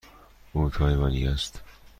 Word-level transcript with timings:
او 0.53 0.69
تایوانی 0.69 1.27
است. 1.27 1.61